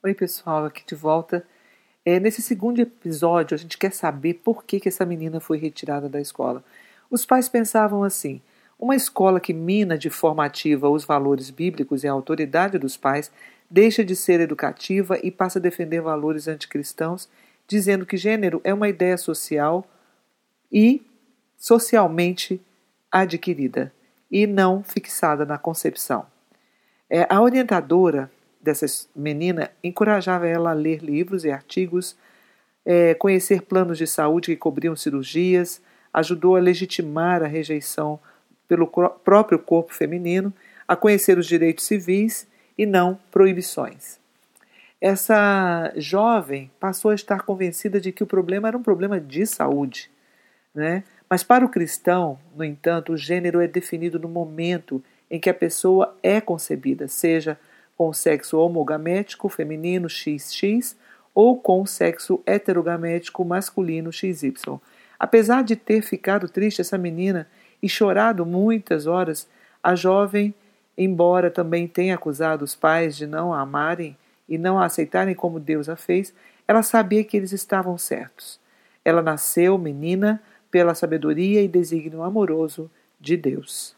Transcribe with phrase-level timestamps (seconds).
[0.00, 1.44] Oi, pessoal, aqui de volta.
[2.04, 6.08] É, nesse segundo episódio, a gente quer saber por que, que essa menina foi retirada
[6.08, 6.62] da escola.
[7.10, 8.40] Os pais pensavam assim:
[8.78, 13.28] uma escola que mina de formativa os valores bíblicos e a autoridade dos pais
[13.68, 17.28] deixa de ser educativa e passa a defender valores anticristãos,
[17.66, 19.84] dizendo que gênero é uma ideia social
[20.70, 21.02] e
[21.56, 22.60] socialmente
[23.10, 23.92] adquirida
[24.30, 26.24] e não fixada na concepção.
[27.10, 28.30] É, a orientadora
[28.60, 32.16] dessa menina encorajava ela a ler livros e artigos,
[32.84, 35.80] é, conhecer planos de saúde que cobriam cirurgias,
[36.12, 38.18] ajudou a legitimar a rejeição
[38.66, 40.52] pelo próprio corpo feminino,
[40.86, 42.46] a conhecer os direitos civis
[42.76, 44.18] e não proibições.
[45.00, 50.10] Essa jovem passou a estar convencida de que o problema era um problema de saúde.
[50.74, 51.04] Né?
[51.30, 55.54] Mas para o cristão, no entanto, o gênero é definido no momento em que a
[55.54, 57.58] pessoa é concebida, seja
[57.98, 60.96] com sexo homogamético feminino XX
[61.34, 64.54] ou com sexo heterogamético masculino XY.
[65.18, 67.48] Apesar de ter ficado triste essa menina
[67.82, 69.48] e chorado muitas horas,
[69.82, 70.54] a jovem,
[70.96, 74.16] embora também tenha acusado os pais de não a amarem
[74.48, 76.32] e não a aceitarem como Deus a fez,
[76.68, 78.60] ela sabia que eles estavam certos.
[79.04, 80.40] Ela nasceu menina
[80.70, 82.88] pela sabedoria e desígnio amoroso
[83.20, 83.97] de Deus.